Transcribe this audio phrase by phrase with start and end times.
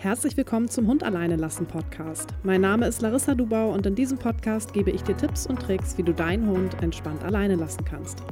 [0.00, 2.30] Herzlich willkommen zum Hund alleine lassen Podcast.
[2.42, 5.98] Mein Name ist Larissa Dubau und in diesem Podcast gebe ich dir Tipps und Tricks,
[5.98, 8.22] wie du deinen Hund entspannt alleine lassen kannst.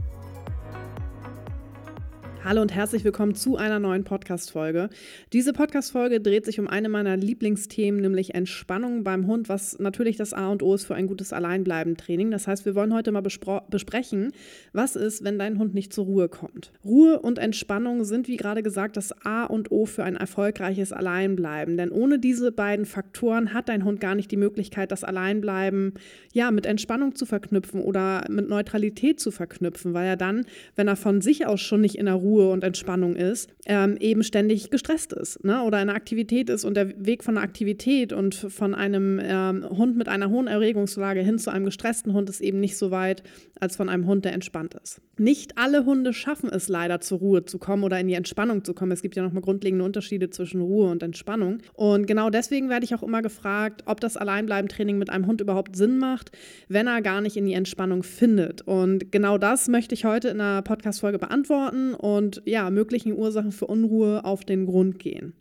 [2.48, 4.88] Hallo und herzlich willkommen zu einer neuen Podcast-Folge.
[5.34, 10.32] Diese Podcast-Folge dreht sich um eine meiner Lieblingsthemen, nämlich Entspannung beim Hund, was natürlich das
[10.32, 12.30] A und O ist für ein gutes Alleinbleiben-Training.
[12.30, 14.32] Das heißt, wir wollen heute mal besprechen,
[14.72, 16.72] was ist, wenn dein Hund nicht zur Ruhe kommt.
[16.82, 21.76] Ruhe und Entspannung sind, wie gerade gesagt, das A und O für ein erfolgreiches Alleinbleiben.
[21.76, 25.92] Denn ohne diese beiden Faktoren hat dein Hund gar nicht die Möglichkeit, das Alleinbleiben
[26.32, 30.46] ja mit Entspannung zu verknüpfen oder mit Neutralität zu verknüpfen, weil er dann,
[30.76, 33.96] wenn er von sich aus schon nicht in der Ruhe Ruhe und Entspannung ist, ähm,
[33.98, 35.62] eben ständig gestresst ist ne?
[35.62, 39.96] oder eine Aktivität ist und der Weg von einer Aktivität und von einem ähm, Hund
[39.96, 43.22] mit einer hohen Erregungslage hin zu einem gestressten Hund ist eben nicht so weit
[43.60, 45.00] als von einem Hund, der entspannt ist.
[45.16, 48.72] Nicht alle Hunde schaffen es leider zur Ruhe zu kommen oder in die Entspannung zu
[48.72, 48.92] kommen.
[48.92, 51.58] Es gibt ja nochmal grundlegende Unterschiede zwischen Ruhe und Entspannung.
[51.74, 55.74] Und genau deswegen werde ich auch immer gefragt, ob das Alleinbleiben-Training mit einem Hund überhaupt
[55.74, 56.30] Sinn macht,
[56.68, 58.62] wenn er gar nicht in die Entspannung findet.
[58.62, 63.52] Und genau das möchte ich heute in einer Podcast-Folge beantworten und und ja, möglichen Ursachen
[63.52, 65.32] für Unruhe auf den Grund gehen.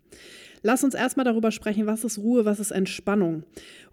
[0.63, 3.43] Lass uns erstmal darüber sprechen, was ist Ruhe, was ist Entspannung.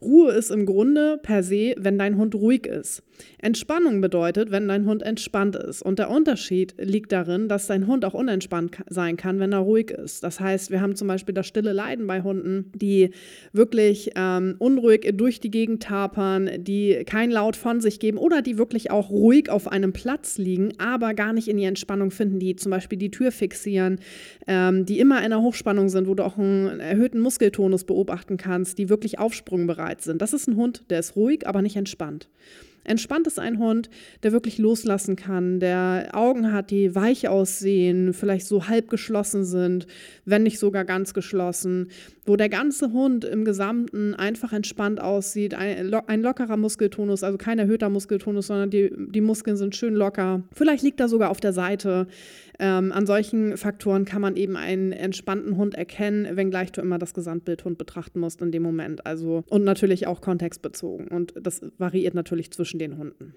[0.01, 3.03] Ruhe ist im Grunde per se, wenn dein Hund ruhig ist.
[3.39, 5.83] Entspannung bedeutet, wenn dein Hund entspannt ist.
[5.83, 9.91] Und der Unterschied liegt darin, dass dein Hund auch unentspannt sein kann, wenn er ruhig
[9.91, 10.25] ist.
[10.25, 13.11] Das heißt, wir haben zum Beispiel das stille Leiden bei Hunden, die
[13.53, 18.59] wirklich ähm, unruhig durch die Gegend tapern, die kein Laut von sich geben oder die
[18.59, 22.57] wirklich auch ruhig auf einem Platz liegen, aber gar nicht in die Entspannung finden, die
[22.57, 24.01] zum Beispiel die Tür fixieren,
[24.47, 26.37] ähm, die immer in der Hochspannung sind, wo du auch
[26.81, 30.21] erhöhten Muskeltonus beobachten kannst, die wirklich aufsprungbereit sind.
[30.21, 32.29] Das ist ein Hund, der ist ruhig, aber nicht entspannt.
[32.85, 33.89] Entspannt ist ein Hund,
[34.23, 39.87] der wirklich loslassen kann, der Augen hat, die weich aussehen, vielleicht so halb geschlossen sind,
[40.27, 41.89] wenn nicht sogar ganz geschlossen,
[42.27, 47.59] wo der ganze Hund im Gesamten einfach entspannt aussieht, ein, ein lockerer Muskeltonus, also kein
[47.59, 50.43] erhöhter Muskeltonus, sondern die, die Muskeln sind schön locker.
[50.53, 52.07] Vielleicht liegt er sogar auf der Seite.
[52.59, 57.15] Ähm, an solchen Faktoren kann man eben einen entspannten Hund erkennen, wenngleich du immer das
[57.15, 59.07] Gesamtbild Hund betrachten musst in dem Moment.
[59.07, 61.09] Also und natürlich auch kontextbezogen.
[61.09, 63.35] Und das variiert natürlich zwischen den Hunden.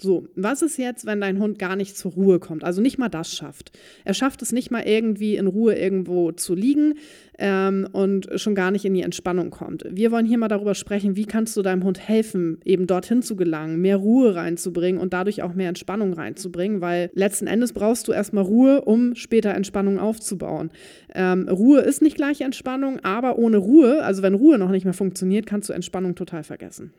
[0.00, 2.62] So, was ist jetzt, wenn dein Hund gar nicht zur Ruhe kommt?
[2.62, 3.76] Also nicht mal das schafft.
[4.04, 6.94] Er schafft es nicht mal irgendwie in Ruhe irgendwo zu liegen
[7.36, 9.84] ähm, und schon gar nicht in die Entspannung kommt.
[9.90, 13.34] Wir wollen hier mal darüber sprechen, wie kannst du deinem Hund helfen, eben dorthin zu
[13.34, 18.12] gelangen, mehr Ruhe reinzubringen und dadurch auch mehr Entspannung reinzubringen, weil letzten Endes brauchst du
[18.12, 20.70] erstmal Ruhe, um später Entspannung aufzubauen.
[21.12, 24.94] Ähm, Ruhe ist nicht gleich Entspannung, aber ohne Ruhe, also wenn Ruhe noch nicht mehr
[24.94, 26.92] funktioniert, kannst du Entspannung total vergessen.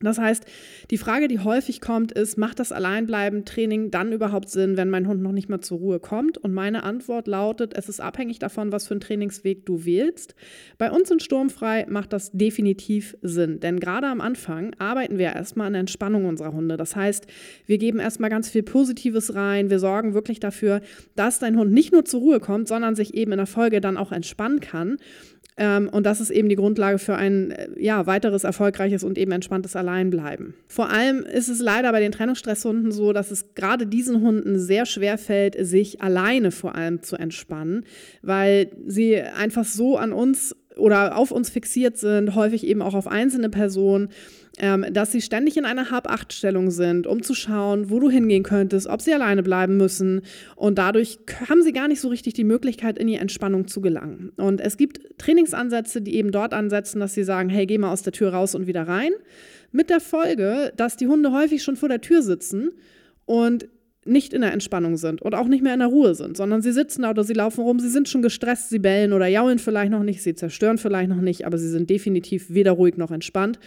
[0.00, 0.44] Das heißt,
[0.90, 5.22] die Frage, die häufig kommt, ist, macht das Alleinbleiben-Training dann überhaupt Sinn, wenn mein Hund
[5.22, 6.36] noch nicht mal zur Ruhe kommt?
[6.36, 10.34] Und meine Antwort lautet, es ist abhängig davon, was für einen Trainingsweg du wählst.
[10.78, 15.68] Bei uns in Sturmfrei macht das definitiv Sinn, denn gerade am Anfang arbeiten wir erstmal
[15.68, 16.76] an der Entspannung unserer Hunde.
[16.76, 17.26] Das heißt,
[17.66, 20.80] wir geben erstmal ganz viel Positives rein, wir sorgen wirklich dafür,
[21.14, 23.96] dass dein Hund nicht nur zur Ruhe kommt, sondern sich eben in der Folge dann
[23.96, 24.96] auch entspannen kann.
[25.56, 29.30] Ähm, und das ist eben die Grundlage für ein äh, ja, weiteres erfolgreiches und eben
[29.30, 30.54] entspanntes Alleinbleiben.
[30.66, 34.84] Vor allem ist es leider bei den Trennungsstresshunden so, dass es gerade diesen Hunden sehr
[34.84, 37.84] schwer fällt, sich alleine vor allem zu entspannen,
[38.22, 43.06] weil sie einfach so an uns oder auf uns fixiert sind, häufig eben auch auf
[43.06, 44.08] einzelne Personen
[44.58, 48.86] ähm, dass sie ständig in einer Hab-Acht-Stellung sind, um zu schauen, wo du hingehen könntest,
[48.86, 50.22] ob sie alleine bleiben müssen.
[50.54, 54.30] Und dadurch haben sie gar nicht so richtig die Möglichkeit, in die Entspannung zu gelangen.
[54.36, 58.02] Und es gibt Trainingsansätze, die eben dort ansetzen, dass sie sagen, hey, geh mal aus
[58.02, 59.12] der Tür raus und wieder rein.
[59.72, 62.70] Mit der Folge, dass die Hunde häufig schon vor der Tür sitzen
[63.24, 63.66] und
[64.06, 66.72] nicht in der Entspannung sind und auch nicht mehr in der Ruhe sind, sondern sie
[66.72, 69.90] sitzen da oder sie laufen rum, sie sind schon gestresst, sie bellen oder jaulen vielleicht
[69.90, 73.58] noch nicht, sie zerstören vielleicht noch nicht, aber sie sind definitiv weder ruhig noch entspannt.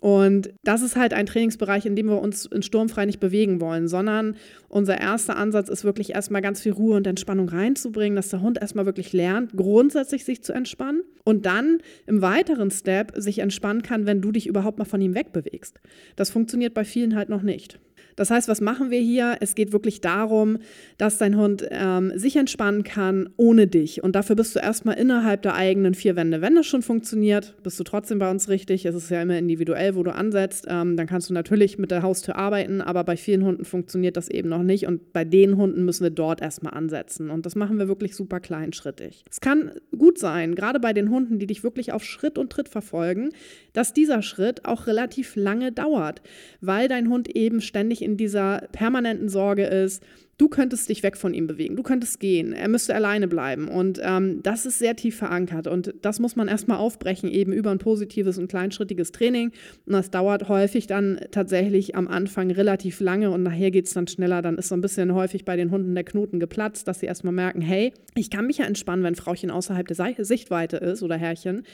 [0.00, 3.86] Und das ist halt ein Trainingsbereich, in dem wir uns in Sturmfrei nicht bewegen wollen,
[3.86, 4.36] sondern
[4.68, 8.58] unser erster Ansatz ist wirklich erstmal ganz viel Ruhe und Entspannung reinzubringen, dass der Hund
[8.58, 14.06] erstmal wirklich lernt, grundsätzlich sich zu entspannen und dann im weiteren Step sich entspannen kann,
[14.06, 15.78] wenn du dich überhaupt mal von ihm wegbewegst.
[16.16, 17.78] Das funktioniert bei vielen halt noch nicht.
[18.16, 19.38] Das heißt, was machen wir hier?
[19.40, 20.58] Es geht wirklich darum,
[20.98, 24.02] dass dein Hund ähm, sich entspannen kann ohne dich.
[24.02, 26.40] Und dafür bist du erstmal innerhalb der eigenen vier Wände.
[26.40, 28.84] Wenn das schon funktioniert, bist du trotzdem bei uns richtig.
[28.84, 30.66] Es ist ja immer individuell, wo du ansetzt.
[30.68, 34.28] Ähm, dann kannst du natürlich mit der Haustür arbeiten, aber bei vielen Hunden funktioniert das
[34.28, 34.86] eben noch nicht.
[34.86, 37.30] Und bei den Hunden müssen wir dort erstmal ansetzen.
[37.30, 39.24] Und das machen wir wirklich super kleinschrittig.
[39.30, 42.68] Es kann gut sein, gerade bei den Hunden, die dich wirklich auf Schritt und Tritt
[42.68, 43.30] verfolgen,
[43.72, 46.22] dass dieser Schritt auch relativ lange dauert,
[46.60, 50.02] weil dein Hund eben ständig in dieser permanenten Sorge ist,
[50.40, 53.68] du könntest dich weg von ihm bewegen, du könntest gehen, er müsste alleine bleiben.
[53.68, 55.66] Und ähm, das ist sehr tief verankert.
[55.66, 59.52] Und das muss man erstmal aufbrechen, eben über ein positives und kleinschrittiges Training.
[59.84, 64.08] Und das dauert häufig dann tatsächlich am Anfang relativ lange und nachher geht es dann
[64.08, 64.40] schneller.
[64.40, 67.34] Dann ist so ein bisschen häufig bei den Hunden der Knoten geplatzt, dass sie erstmal
[67.34, 71.64] merken, hey, ich kann mich ja entspannen, wenn Frauchen außerhalb der Sichtweite ist oder Herrchen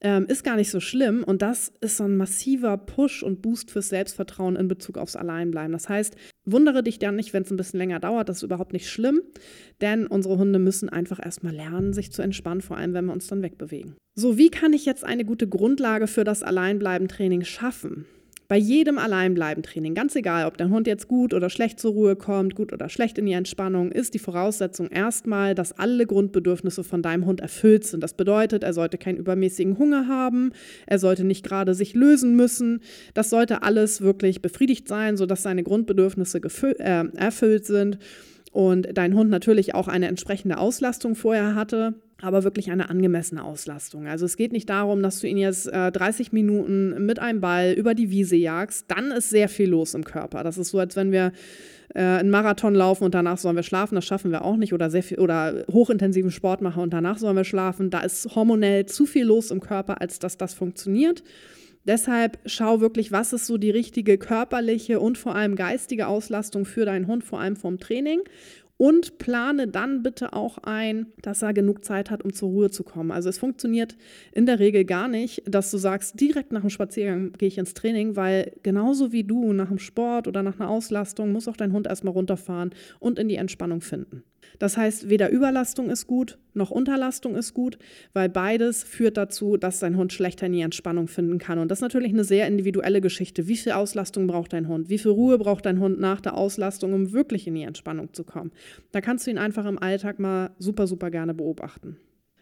[0.00, 1.24] ähm, ist gar nicht so schlimm.
[1.24, 5.72] Und das ist so ein massiver Push und Boost fürs Selbstvertrauen in Bezug aufs Alleinbleiben.
[5.72, 8.28] Das heißt, wundere dich dann nicht, wenn es ein bisschen länger dauert.
[8.28, 9.20] Das ist überhaupt nicht schlimm,
[9.80, 13.26] denn unsere Hunde müssen einfach erstmal lernen, sich zu entspannen, vor allem wenn wir uns
[13.26, 13.96] dann wegbewegen.
[14.14, 18.06] So, wie kann ich jetzt eine gute Grundlage für das Alleinbleiben-Training schaffen?
[18.50, 22.54] Bei jedem Alleinbleiben-Training, ganz egal, ob dein Hund jetzt gut oder schlecht zur Ruhe kommt,
[22.54, 27.26] gut oder schlecht in die Entspannung, ist die Voraussetzung erstmal, dass alle Grundbedürfnisse von deinem
[27.26, 28.02] Hund erfüllt sind.
[28.02, 30.52] Das bedeutet, er sollte keinen übermäßigen Hunger haben,
[30.86, 32.80] er sollte nicht gerade sich lösen müssen.
[33.12, 36.40] Das sollte alles wirklich befriedigt sein, sodass seine Grundbedürfnisse
[36.78, 37.98] äh, erfüllt sind
[38.52, 44.08] und dein Hund natürlich auch eine entsprechende Auslastung vorher hatte aber wirklich eine angemessene Auslastung.
[44.08, 47.72] Also es geht nicht darum, dass du ihn jetzt äh, 30 Minuten mit einem Ball
[47.72, 48.86] über die Wiese jagst.
[48.88, 50.42] Dann ist sehr viel los im Körper.
[50.42, 51.32] Das ist so, als wenn wir
[51.94, 53.94] äh, einen Marathon laufen und danach sollen wir schlafen.
[53.94, 54.72] Das schaffen wir auch nicht.
[54.72, 57.90] Oder sehr viel oder hochintensiven Sport machen und danach sollen wir schlafen.
[57.90, 61.22] Da ist hormonell zu viel los im Körper, als dass das funktioniert.
[61.88, 66.84] Deshalb schau wirklich, was ist so die richtige körperliche und vor allem geistige Auslastung für
[66.84, 68.20] deinen Hund, vor allem vom Training
[68.76, 72.84] und plane dann bitte auch ein, dass er genug Zeit hat, um zur Ruhe zu
[72.84, 73.10] kommen.
[73.10, 73.96] Also es funktioniert
[74.32, 77.74] in der Regel gar nicht, dass du sagst, direkt nach dem Spaziergang gehe ich ins
[77.74, 81.72] Training, weil genauso wie du nach dem Sport oder nach einer Auslastung muss auch dein
[81.72, 82.70] Hund erstmal runterfahren
[83.00, 84.22] und in die Entspannung finden.
[84.58, 87.78] Das heißt, weder Überlastung ist gut, noch Unterlastung ist gut,
[88.12, 91.58] weil beides führt dazu, dass dein Hund schlechter in die Entspannung finden kann.
[91.58, 93.48] Und das ist natürlich eine sehr individuelle Geschichte.
[93.48, 94.88] Wie viel Auslastung braucht dein Hund?
[94.88, 98.24] Wie viel Ruhe braucht dein Hund nach der Auslastung, um wirklich in die Entspannung zu
[98.24, 98.52] kommen?
[98.92, 101.96] Da kannst du ihn einfach im Alltag mal super, super gerne beobachten.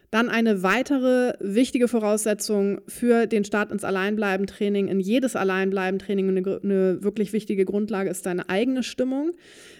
[0.09, 7.03] Dann eine weitere wichtige Voraussetzung für den Start ins Alleinbleiben-Training, in jedes Alleinbleiben-Training eine, eine,
[7.03, 9.33] wirklich wichtige Grundlage ist deine eigene Stimmung.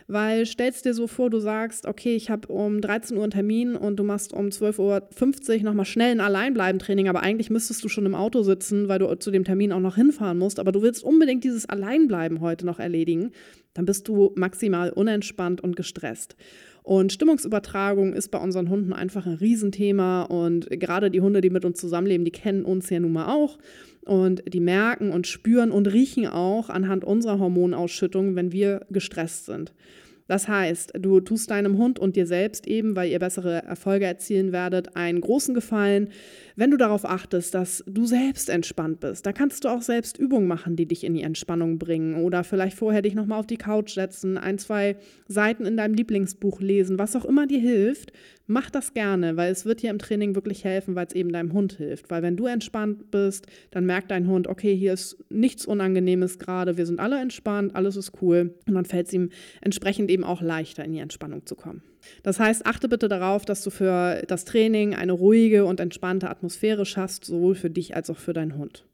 [0.10, 3.76] Weil stellst dir so vor, du sagst, okay, ich habe um 13 Uhr einen Termin
[3.76, 8.06] und du machst um 12.50 Uhr nochmal schnell ein Alleinbleiben-Training, aber eigentlich müsstest du schon
[8.06, 11.04] im Auto sitzen, weil du zu dem Termin auch noch hinfahren musst, aber du willst
[11.04, 13.32] unbedingt dieses Alleinbleiben heute noch erledigen,
[13.74, 16.38] dann bist du maximal unentspannt und gestresst.
[16.88, 20.22] Und Stimmungsübertragung ist bei unseren Hunden einfach ein Riesenthema.
[20.22, 23.58] Und gerade die Hunde, die mit uns zusammenleben, die kennen uns ja nun mal auch.
[24.06, 29.74] Und die merken und spüren und riechen auch anhand unserer Hormonausschüttung, wenn wir gestresst sind.
[30.28, 34.52] Das heißt, du tust deinem Hund und dir selbst eben, weil ihr bessere Erfolge erzielen
[34.52, 36.10] werdet, einen großen Gefallen,
[36.56, 39.26] wenn du darauf achtest, dass du selbst entspannt bist.
[39.26, 42.78] Da kannst du auch selbst Übungen machen, die dich in die Entspannung bringen oder vielleicht
[42.78, 44.98] vorher dich nochmal auf die Couch setzen, ein, zwei
[45.28, 48.12] Seiten in deinem Lieblingsbuch lesen, was auch immer dir hilft,
[48.50, 51.52] Mach das gerne, weil es wird dir im Training wirklich helfen, weil es eben deinem
[51.52, 52.10] Hund hilft.
[52.10, 56.78] Weil wenn du entspannt bist, dann merkt dein Hund, okay, hier ist nichts Unangenehmes gerade,
[56.78, 58.56] wir sind alle entspannt, alles ist cool.
[58.66, 61.84] Und dann fällt es ihm entsprechend eben auch leichter, in die Entspannung zu kommen.
[62.24, 66.86] Das heißt, achte bitte darauf, dass du für das Training eine ruhige und entspannte Atmosphäre
[66.86, 68.86] schaffst, sowohl für dich als auch für deinen Hund.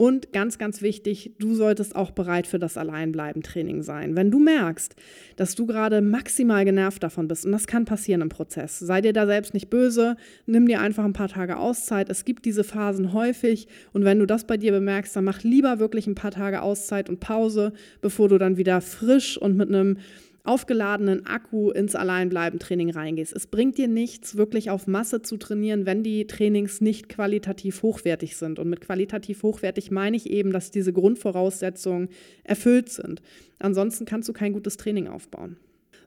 [0.00, 4.16] Und ganz, ganz wichtig, du solltest auch bereit für das Alleinbleiben-Training sein.
[4.16, 4.96] Wenn du merkst,
[5.36, 9.12] dass du gerade maximal genervt davon bist, und das kann passieren im Prozess, sei dir
[9.12, 10.16] da selbst nicht böse,
[10.46, 12.08] nimm dir einfach ein paar Tage Auszeit.
[12.08, 15.80] Es gibt diese Phasen häufig und wenn du das bei dir bemerkst, dann mach lieber
[15.80, 19.98] wirklich ein paar Tage Auszeit und Pause, bevor du dann wieder frisch und mit einem
[20.44, 23.34] aufgeladenen Akku ins Alleinbleiben-Training reingehst.
[23.34, 28.36] Es bringt dir nichts, wirklich auf Masse zu trainieren, wenn die Trainings nicht qualitativ hochwertig
[28.36, 28.58] sind.
[28.58, 32.08] Und mit qualitativ hochwertig meine ich eben, dass diese Grundvoraussetzungen
[32.44, 33.22] erfüllt sind.
[33.58, 35.56] Ansonsten kannst du kein gutes Training aufbauen.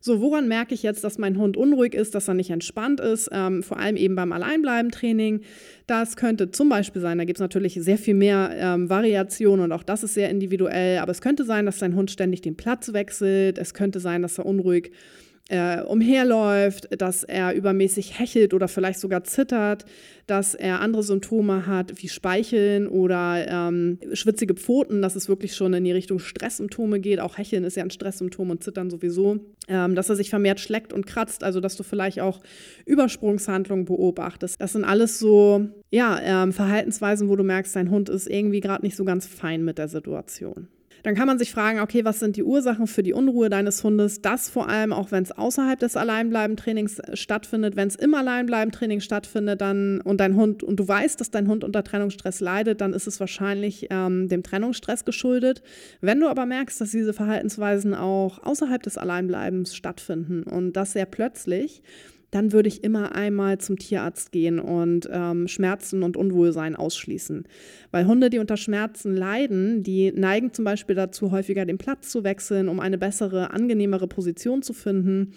[0.05, 3.29] So, woran merke ich jetzt, dass mein Hund unruhig ist, dass er nicht entspannt ist?
[3.31, 5.39] Ähm, vor allem eben beim Alleinbleiben-Training.
[5.87, 9.71] Das könnte zum Beispiel sein, da gibt es natürlich sehr viel mehr ähm, Variationen und
[9.71, 12.91] auch das ist sehr individuell, aber es könnte sein, dass dein Hund ständig den Platz
[12.91, 13.57] wechselt.
[13.57, 14.91] Es könnte sein, dass er unruhig
[15.49, 19.85] äh, umherläuft, dass er übermäßig hechelt oder vielleicht sogar zittert,
[20.25, 25.73] dass er andere Symptome hat wie Speicheln oder ähm, schwitzige Pfoten, dass es wirklich schon
[25.73, 27.19] in die Richtung Stresssymptome geht.
[27.19, 29.39] Auch Hecheln ist ja ein Stresssymptom und Zittern sowieso.
[29.67, 32.41] Ähm, dass er sich vermehrt schleckt und kratzt, also dass du vielleicht auch
[32.85, 34.59] Übersprungshandlungen beobachtest.
[34.59, 38.83] Das sind alles so ja, ähm, Verhaltensweisen, wo du merkst, dein Hund ist irgendwie gerade
[38.83, 40.67] nicht so ganz fein mit der Situation.
[41.03, 44.21] Dann kann man sich fragen, okay, was sind die Ursachen für die Unruhe deines Hundes?
[44.21, 47.75] Das vor allem auch, wenn es außerhalb des Alleinbleiben-Trainings stattfindet.
[47.75, 51.65] Wenn es im Alleinbleiben-Training stattfindet dann, und dein Hund und du weißt, dass dein Hund
[51.65, 55.61] unter Trennungsstress leidet, dann ist es wahrscheinlich ähm, dem Trennungsstress geschuldet.
[55.99, 61.05] Wenn du aber merkst, dass diese Verhaltensweisen auch außerhalb des Alleinbleibens stattfinden und das sehr
[61.05, 61.81] plötzlich,
[62.33, 67.43] dann würde ich immer einmal zum Tierarzt gehen und ähm, Schmerzen und Unwohlsein ausschließen.
[67.91, 72.23] Weil Hunde, die unter Schmerzen leiden, die neigen zum Beispiel dazu, häufiger den Platz zu
[72.23, 75.33] wechseln, um eine bessere, angenehmere Position zu finden.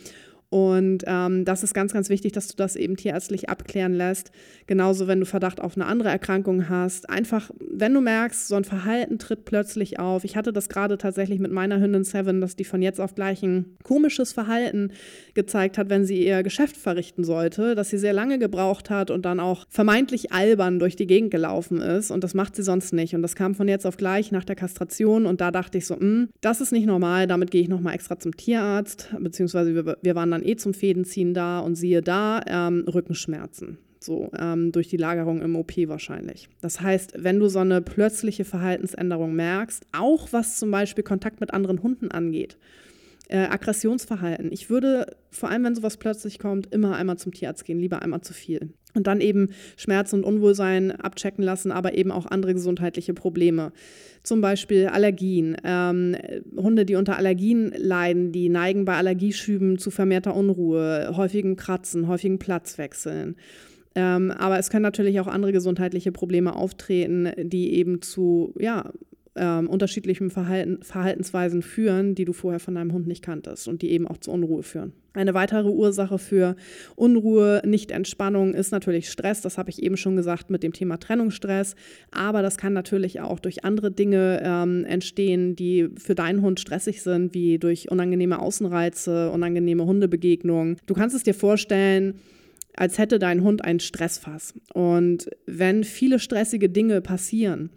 [0.57, 4.31] Und ähm, das ist ganz, ganz wichtig, dass du das eben tierärztlich abklären lässt.
[4.67, 7.11] Genauso, wenn du Verdacht auf eine andere Erkrankung hast.
[7.11, 10.25] Einfach, wenn du merkst, so ein Verhalten tritt plötzlich auf.
[10.25, 13.43] Ich hatte das gerade tatsächlich mit meiner Hündin Seven, dass die von jetzt auf gleich
[13.43, 14.93] ein komisches Verhalten
[15.35, 19.27] gezeigt hat, wenn sie ihr Geschäft verrichten sollte, dass sie sehr lange gebraucht hat und
[19.27, 22.11] dann auch vermeintlich albern durch die Gegend gelaufen ist.
[22.11, 23.15] Und das macht sie sonst nicht.
[23.15, 25.27] Und das kam von jetzt auf gleich nach der Kastration.
[25.27, 27.27] Und da dachte ich so, hm, das ist nicht normal.
[27.27, 29.11] Damit gehe ich nochmal extra zum Tierarzt.
[29.21, 33.79] Beziehungsweise wir, wir waren dann eh zum Fädenziehen da und siehe da, ähm, Rückenschmerzen.
[33.99, 36.49] So, ähm, durch die Lagerung im OP wahrscheinlich.
[36.61, 41.53] Das heißt, wenn du so eine plötzliche Verhaltensänderung merkst, auch was zum Beispiel Kontakt mit
[41.53, 42.57] anderen Hunden angeht,
[43.29, 44.53] äh, Aggressionsverhalten.
[44.53, 48.21] Ich würde, vor allem wenn sowas plötzlich kommt, immer einmal zum Tierarzt gehen, lieber einmal
[48.21, 48.71] zu viel.
[48.97, 53.73] Und dann eben Schmerzen und Unwohlsein abchecken lassen, aber eben auch andere gesundheitliche Probleme.
[54.23, 55.57] Zum Beispiel Allergien.
[55.63, 56.17] Ähm,
[56.57, 62.39] Hunde, die unter Allergien leiden, die neigen bei Allergieschüben zu vermehrter Unruhe, häufigen Kratzen, häufigen
[62.39, 63.37] Platzwechseln.
[63.95, 68.93] Ähm, aber es können natürlich auch andere gesundheitliche Probleme auftreten, die eben zu ja,
[69.37, 73.91] ähm, unterschiedlichen Verhalten, Verhaltensweisen führen, die du vorher von deinem Hund nicht kanntest und die
[73.91, 74.93] eben auch zu Unruhe führen.
[75.17, 76.57] Eine weitere Ursache für
[76.95, 79.41] Unruhe, Nicht-Entspannung ist natürlich Stress.
[79.41, 81.75] Das habe ich eben schon gesagt mit dem Thema Trennungsstress.
[82.11, 87.03] Aber das kann natürlich auch durch andere Dinge ähm, entstehen, die für deinen Hund stressig
[87.03, 90.77] sind, wie durch unangenehme Außenreize, unangenehme Hundebegegnungen.
[90.85, 92.17] Du kannst es dir vorstellen,
[92.77, 94.55] als hätte dein Hund ein Stressfass.
[94.75, 97.71] Und wenn viele stressige Dinge passieren,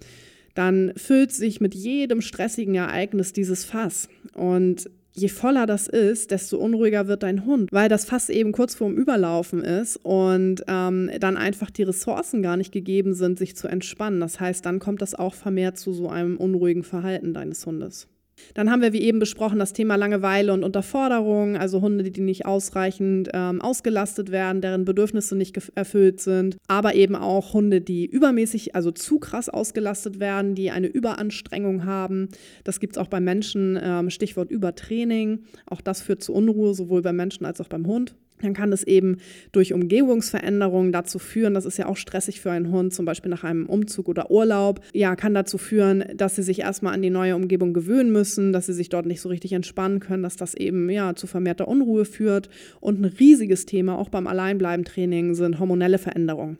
[0.55, 4.09] dann füllt sich mit jedem stressigen Ereignis dieses Fass.
[4.33, 8.75] Und je voller das ist, desto unruhiger wird dein Hund, weil das Fass eben kurz
[8.75, 13.67] vorm Überlaufen ist und ähm, dann einfach die Ressourcen gar nicht gegeben sind, sich zu
[13.67, 14.19] entspannen.
[14.19, 18.07] Das heißt, dann kommt das auch vermehrt zu so einem unruhigen Verhalten deines Hundes.
[18.53, 22.45] Dann haben wir, wie eben besprochen, das Thema Langeweile und Unterforderung, also Hunde, die nicht
[22.45, 28.75] ausreichend ähm, ausgelastet werden, deren Bedürfnisse nicht erfüllt sind, aber eben auch Hunde, die übermäßig,
[28.75, 32.29] also zu krass ausgelastet werden, die eine Überanstrengung haben.
[32.63, 35.43] Das gibt es auch bei Menschen, ähm, Stichwort Übertraining.
[35.65, 38.83] Auch das führt zu Unruhe, sowohl beim Menschen als auch beim Hund dann kann es
[38.83, 39.17] eben
[39.51, 43.43] durch Umgebungsveränderungen dazu führen, das ist ja auch stressig für einen Hund, zum Beispiel nach
[43.43, 47.35] einem Umzug oder Urlaub, ja, kann dazu führen, dass sie sich erstmal an die neue
[47.35, 50.89] Umgebung gewöhnen müssen, dass sie sich dort nicht so richtig entspannen können, dass das eben
[50.89, 52.49] ja zu vermehrter Unruhe führt.
[52.79, 56.57] Und ein riesiges Thema auch beim Alleinbleiben-Training sind hormonelle Veränderungen.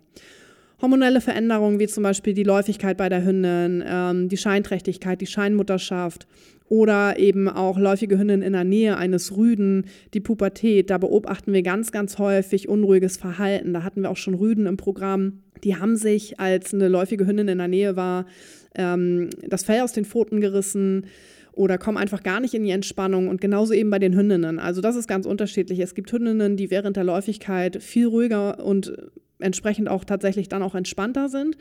[0.82, 6.26] Hormonelle Veränderungen wie zum Beispiel die Läufigkeit bei der Hündin, ähm, die Scheinträchtigkeit, die Scheinmutterschaft
[6.70, 10.90] oder eben auch läufige Hündinnen in der Nähe eines Rüden, die Pubertät.
[10.90, 13.74] Da beobachten wir ganz, ganz häufig unruhiges Verhalten.
[13.74, 15.40] Da hatten wir auch schon Rüden im Programm.
[15.64, 18.26] Die haben sich, als eine läufige Hündin in der Nähe war,
[18.76, 21.06] ähm, das Fell aus den Pfoten gerissen
[21.60, 24.60] oder kommen einfach gar nicht in die Entspannung und genauso eben bei den Hündinnen.
[24.60, 25.80] Also das ist ganz unterschiedlich.
[25.80, 28.94] Es gibt Hündinnen, die während der Läufigkeit viel ruhiger und
[29.40, 31.58] entsprechend auch tatsächlich dann auch entspannter sind.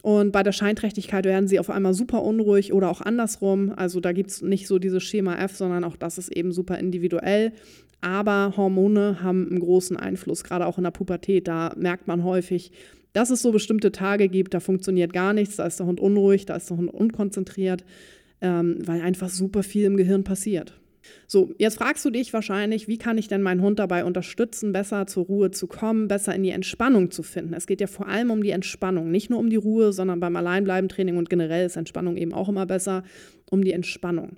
[0.00, 3.74] Und bei der Scheinträchtigkeit werden sie auf einmal super unruhig oder auch andersrum.
[3.76, 6.78] Also da gibt es nicht so dieses Schema F, sondern auch das ist eben super
[6.78, 7.52] individuell.
[8.00, 11.46] Aber Hormone haben einen großen Einfluss, gerade auch in der Pubertät.
[11.46, 12.72] Da merkt man häufig,
[13.12, 16.46] dass es so bestimmte Tage gibt, da funktioniert gar nichts, da ist der Hund unruhig,
[16.46, 17.84] da ist der Hund unkonzentriert,
[18.42, 20.78] ähm, weil einfach super viel im Gehirn passiert.
[21.26, 25.06] So, jetzt fragst du dich wahrscheinlich, wie kann ich denn meinen Hund dabei unterstützen, besser
[25.06, 27.54] zur Ruhe zu kommen, besser in die Entspannung zu finden.
[27.54, 30.36] Es geht ja vor allem um die Entspannung, nicht nur um die Ruhe, sondern beim
[30.36, 33.02] Alleinbleiben-Training und generell ist Entspannung eben auch immer besser,
[33.50, 34.36] um die Entspannung.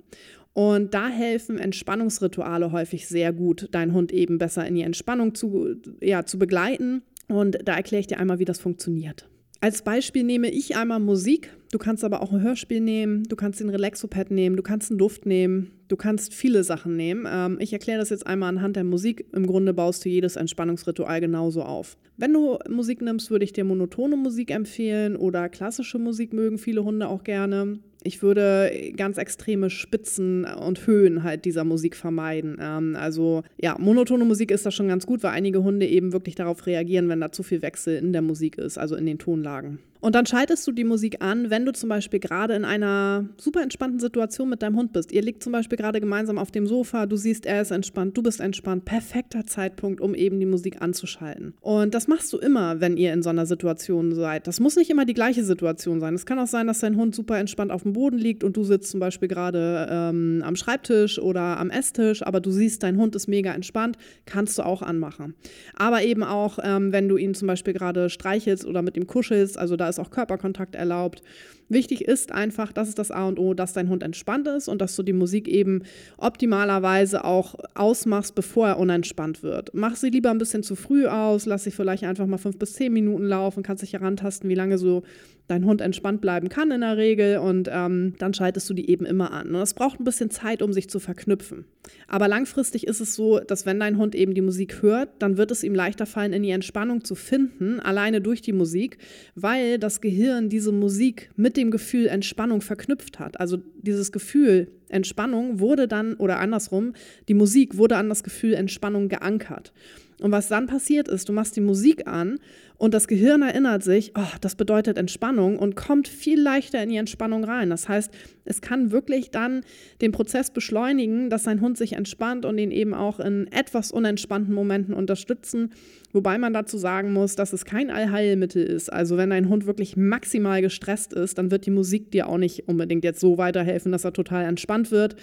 [0.53, 5.75] Und da helfen Entspannungsrituale häufig sehr gut, deinen Hund eben besser in die Entspannung zu,
[6.01, 7.01] ja, zu begleiten.
[7.27, 9.27] Und da erkläre ich dir einmal, wie das funktioniert.
[9.61, 11.51] Als Beispiel nehme ich einmal Musik.
[11.71, 14.97] Du kannst aber auch ein Hörspiel nehmen, du kannst den Relaxopad nehmen, du kannst einen
[14.97, 17.27] Duft nehmen, du kannst viele Sachen nehmen.
[17.29, 19.25] Ähm, ich erkläre das jetzt einmal anhand der Musik.
[19.33, 21.97] Im Grunde baust du jedes Entspannungsritual genauso auf.
[22.17, 26.83] Wenn du Musik nimmst, würde ich dir monotone Musik empfehlen oder klassische Musik mögen viele
[26.83, 27.79] Hunde auch gerne.
[28.05, 32.57] Ich würde ganz extreme Spitzen und Höhen halt dieser Musik vermeiden.
[32.61, 36.35] Ähm, also ja, monotone Musik ist da schon ganz gut, weil einige Hunde eben wirklich
[36.35, 39.79] darauf reagieren, wenn da zu viel Wechsel in der Musik ist, also in den Tonlagen.
[40.05, 43.63] Und dann schaltest du die Musik an, wenn du zum Beispiel gerade in einer super
[43.63, 45.11] entspannten Situation mit deinem Hund bist.
[45.11, 48.21] Ihr liegt zum Beispiel gerade gemeinsam auf dem Sofa, du siehst, er ist entspannt, du
[48.21, 48.85] bist entspannt.
[48.85, 51.55] Perfekter Zeitpunkt, um eben die Musik anzuschalten.
[51.59, 54.45] Und das machst du immer, wenn ihr in so einer Situation seid.
[54.45, 56.13] Das muss nicht immer die gleiche Situation sein.
[56.13, 58.63] Es kann auch sein, dass dein Hund super entspannt auf dem Boden liegt und du
[58.63, 63.15] sitzt zum Beispiel gerade ähm, am Schreibtisch oder am Esstisch, aber du siehst, dein Hund
[63.15, 63.97] ist mega entspannt,
[64.27, 65.33] kannst du auch anmachen.
[65.73, 69.57] Aber eben auch, ähm, wenn du ihn zum Beispiel gerade streichelst oder mit ihm kuschelst,
[69.57, 71.21] also da ist auch Körperkontakt erlaubt.
[71.67, 74.81] Wichtig ist einfach, das ist das A und O, dass dein Hund entspannt ist und
[74.81, 75.83] dass du die Musik eben
[76.17, 79.71] optimalerweise auch ausmachst, bevor er unentspannt wird.
[79.73, 82.73] Mach sie lieber ein bisschen zu früh aus, lass sie vielleicht einfach mal fünf bis
[82.73, 85.03] zehn Minuten laufen, kannst dich herantasten, wie lange so
[85.47, 89.05] dein Hund entspannt bleiben kann in der Regel und ähm, dann schaltest du die eben
[89.05, 89.53] immer an.
[89.53, 91.65] Und es braucht ein bisschen Zeit, um sich zu verknüpfen.
[92.07, 95.51] Aber langfristig ist es so, dass wenn dein Hund eben die Musik hört, dann wird
[95.51, 98.97] es ihm leichter fallen, in die Entspannung zu finden, alleine durch die Musik,
[99.35, 103.39] weil das Gehirn diese Musik mit dem Gefühl Entspannung verknüpft hat.
[103.39, 106.93] Also dieses Gefühl Entspannung wurde dann, oder andersrum,
[107.27, 109.73] die Musik wurde an das Gefühl Entspannung geankert.
[110.21, 112.39] Und was dann passiert ist, du machst die Musik an
[112.77, 116.97] und das Gehirn erinnert sich, oh, das bedeutet Entspannung und kommt viel leichter in die
[116.97, 117.69] Entspannung rein.
[117.69, 118.11] Das heißt,
[118.43, 119.61] es kann wirklich dann
[120.01, 124.53] den Prozess beschleunigen, dass sein Hund sich entspannt und ihn eben auch in etwas unentspannten
[124.53, 125.71] Momenten unterstützen.
[126.11, 128.91] Wobei man dazu sagen muss, dass es kein Allheilmittel ist.
[128.91, 132.67] Also wenn dein Hund wirklich maximal gestresst ist, dann wird die Musik dir auch nicht
[132.67, 135.15] unbedingt jetzt so weiterhelfen, dass er total entspannt wird.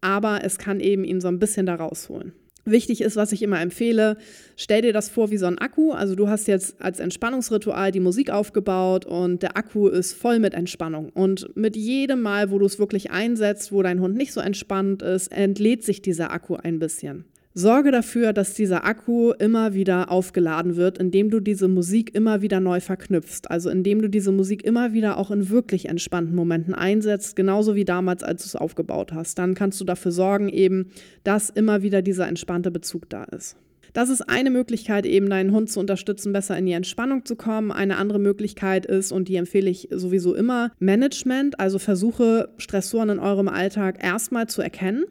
[0.00, 2.32] Aber es kann eben ihn so ein bisschen da rausholen.
[2.64, 4.16] Wichtig ist, was ich immer empfehle,
[4.56, 5.92] stell dir das vor wie so ein Akku.
[5.92, 10.54] Also du hast jetzt als Entspannungsritual die Musik aufgebaut und der Akku ist voll mit
[10.54, 11.08] Entspannung.
[11.10, 15.02] Und mit jedem Mal, wo du es wirklich einsetzt, wo dein Hund nicht so entspannt
[15.02, 17.24] ist, entlädt sich dieser Akku ein bisschen.
[17.60, 22.58] Sorge dafür, dass dieser Akku immer wieder aufgeladen wird, indem du diese Musik immer wieder
[22.58, 23.42] neu verknüpfst.
[23.48, 27.84] Also indem du diese Musik immer wieder auch in wirklich entspannten Momenten einsetzt, genauso wie
[27.84, 29.38] damals, als du es aufgebaut hast.
[29.38, 30.90] Dann kannst du dafür sorgen, eben,
[31.22, 33.56] dass immer wieder dieser entspannte Bezug da ist.
[33.92, 37.72] Das ist eine Möglichkeit, eben deinen Hund zu unterstützen, besser in die Entspannung zu kommen.
[37.72, 41.58] Eine andere Möglichkeit ist, und die empfehle ich sowieso immer, Management.
[41.58, 45.04] Also versuche Stressoren in eurem Alltag erstmal zu erkennen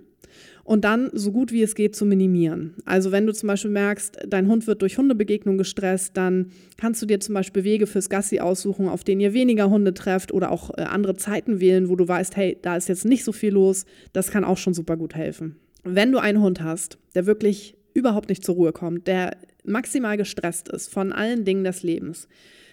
[0.69, 2.75] und dann so gut wie es geht zu minimieren.
[2.85, 7.07] Also wenn du zum Beispiel merkst, dein Hund wird durch Hundebegegnung gestresst, dann kannst du
[7.07, 10.69] dir zum Beispiel Wege fürs Gassi aussuchen, auf denen ihr weniger Hunde trefft oder auch
[10.77, 13.87] äh, andere Zeiten wählen, wo du weißt, hey, da ist jetzt nicht so viel los.
[14.13, 15.55] Das kann auch schon super gut helfen.
[15.83, 20.69] Wenn du einen Hund hast, der wirklich überhaupt nicht zur Ruhe kommt, der maximal gestresst
[20.69, 22.27] ist von allen Dingen des Lebens,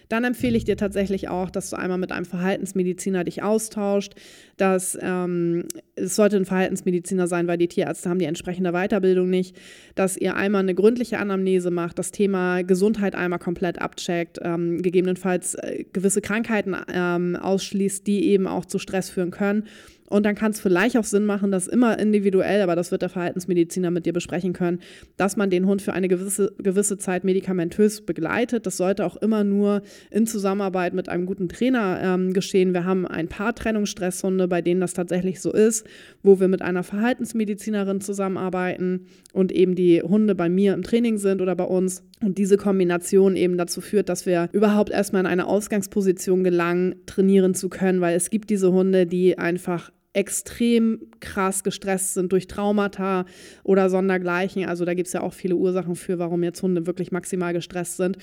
[0.09, 4.13] dann empfehle ich dir tatsächlich auch, dass du einmal mit einem Verhaltensmediziner dich austauscht.
[4.57, 5.65] Dass, ähm,
[5.95, 9.55] es sollte ein Verhaltensmediziner sein, weil die Tierärzte haben die entsprechende Weiterbildung nicht.
[9.95, 15.55] Dass ihr einmal eine gründliche Anamnese macht, das Thema Gesundheit einmal komplett abcheckt, ähm, gegebenenfalls
[15.55, 19.65] äh, gewisse Krankheiten ähm, ausschließt, die eben auch zu Stress führen können
[20.09, 23.09] und dann kann es vielleicht auch Sinn machen, dass immer individuell, aber das wird der
[23.09, 24.79] Verhaltensmediziner mit dir besprechen können,
[25.17, 28.65] dass man den Hund für eine gewisse, gewisse Zeit medikamentös begleitet.
[28.65, 32.73] Das sollte auch immer nur in Zusammenarbeit mit einem guten Trainer ähm, geschehen.
[32.73, 35.85] Wir haben ein paar Trennungsstresshunde, bei denen das tatsächlich so ist,
[36.23, 41.41] wo wir mit einer Verhaltensmedizinerin zusammenarbeiten und eben die Hunde bei mir im Training sind
[41.41, 42.03] oder bei uns.
[42.23, 47.53] Und diese Kombination eben dazu führt, dass wir überhaupt erstmal in eine Ausgangsposition gelangen, trainieren
[47.53, 53.25] zu können, weil es gibt diese Hunde, die einfach extrem krass gestresst sind durch Traumata
[53.63, 54.65] oder Sondergleichen.
[54.65, 57.97] Also da gibt es ja auch viele Ursachen für, warum jetzt Hunde wirklich maximal gestresst
[57.97, 58.17] sind.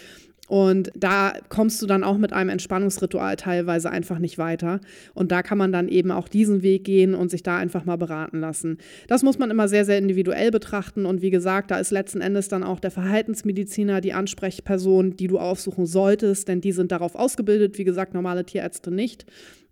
[0.48, 4.80] Und da kommst du dann auch mit einem Entspannungsritual teilweise einfach nicht weiter.
[5.14, 7.96] Und da kann man dann eben auch diesen Weg gehen und sich da einfach mal
[7.96, 8.78] beraten lassen.
[9.08, 11.06] Das muss man immer sehr, sehr individuell betrachten.
[11.06, 15.38] Und wie gesagt, da ist letzten Endes dann auch der Verhaltensmediziner die Ansprechperson, die du
[15.38, 17.78] aufsuchen solltest, denn die sind darauf ausgebildet.
[17.78, 19.24] Wie gesagt, normale Tierärzte nicht.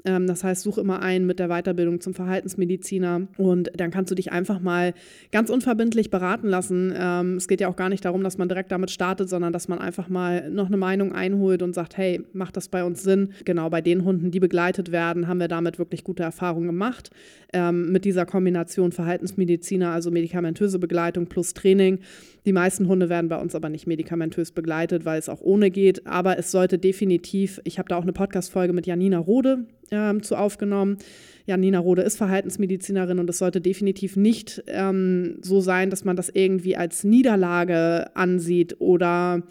[0.04, 4.14] Ähm, das heißt, such immer ein mit der Weiterbildung zum Verhaltensmediziner und dann kannst du
[4.14, 4.94] dich einfach mal
[5.30, 6.92] ganz unverbindlich beraten lassen.
[6.96, 9.68] Ähm, es geht ja auch gar nicht darum, dass man direkt damit startet, sondern dass
[9.68, 13.32] man einfach mal noch eine Meinung einholt und sagt, hey, macht das bei uns Sinn?
[13.44, 17.10] Genau, bei den Hunden, die begleitet werden, haben wir damit wirklich gute Erfahrungen gemacht.
[17.54, 21.98] Ähm, mit dieser Kombination Verhaltensmediziner, also medikamentöse Begleitung plus Training.
[22.46, 26.06] Die meisten Hunde werden bei uns aber nicht medikamentös begleitet, weil es auch ohne geht.
[26.06, 30.36] Aber es sollte definitiv, ich habe da auch eine Podcast-Folge mit Janina Rode ähm, zu
[30.36, 30.96] aufgenommen.
[31.44, 36.30] Janina Rode ist Verhaltensmedizinerin und es sollte definitiv nicht ähm, so sein, dass man das
[36.30, 39.42] irgendwie als Niederlage ansieht oder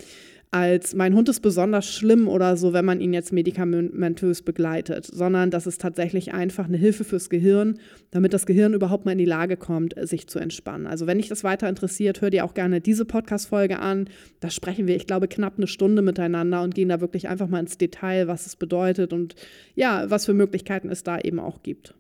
[0.52, 5.50] als mein Hund ist besonders schlimm oder so, wenn man ihn jetzt medikamentös begleitet, sondern
[5.50, 7.80] das ist tatsächlich einfach eine Hilfe fürs Gehirn,
[8.12, 10.88] damit das Gehirn überhaupt mal in die Lage kommt, sich zu entspannen.
[10.88, 14.10] Also wenn dich das weiter interessiert, hör dir auch gerne diese Podcast-Folge an.
[14.42, 17.62] Da sprechen wir, ich glaube, knapp eine Stunde miteinander und gehen da wirklich einfach mal
[17.62, 19.36] ins Detail, was es bedeutet und
[19.76, 21.96] ja, was für Möglichkeiten es da eben auch gibt.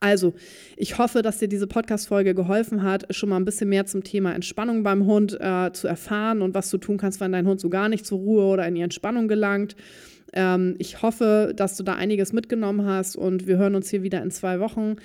[0.00, 0.34] Also,
[0.76, 4.34] ich hoffe, dass dir diese Podcast-Folge geholfen hat, schon mal ein bisschen mehr zum Thema
[4.34, 7.70] Entspannung beim Hund äh, zu erfahren und was du tun kannst, wenn dein Hund so
[7.70, 9.76] gar nicht zur Ruhe oder in die Entspannung gelangt.
[10.32, 14.22] Ähm, ich hoffe, dass du da einiges mitgenommen hast und wir hören uns hier wieder
[14.22, 14.96] in zwei Wochen.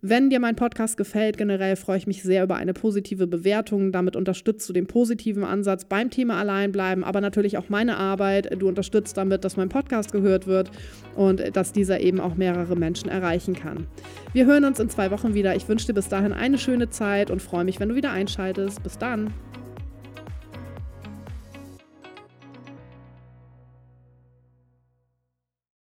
[0.00, 3.90] Wenn dir mein Podcast gefällt, generell freue ich mich sehr über eine positive Bewertung.
[3.90, 8.48] Damit unterstützt du den positiven Ansatz beim Thema Alleinbleiben, aber natürlich auch meine Arbeit.
[8.62, 10.70] Du unterstützt damit, dass mein Podcast gehört wird
[11.16, 13.88] und dass dieser eben auch mehrere Menschen erreichen kann.
[14.32, 15.56] Wir hören uns in zwei Wochen wieder.
[15.56, 18.80] Ich wünsche dir bis dahin eine schöne Zeit und freue mich, wenn du wieder einschaltest.
[18.84, 19.34] Bis dann.